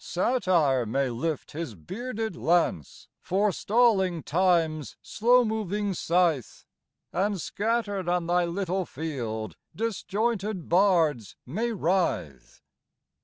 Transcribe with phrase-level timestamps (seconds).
[0.03, 6.65] Satire may lift his bearded lance, Forestalling Time's slow moving scythe,
[7.13, 12.61] And, scattered on thy little field, Disjointed bards may writhe.